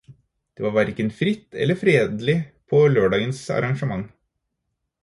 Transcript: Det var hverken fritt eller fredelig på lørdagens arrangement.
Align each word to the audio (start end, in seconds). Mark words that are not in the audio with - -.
Det 0.53 0.63
var 0.65 0.71
hverken 0.77 1.11
fritt 1.19 1.53
eller 1.65 1.79
fredelig 1.83 2.39
på 2.73 2.81
lørdagens 2.97 3.45
arrangement. 3.61 4.09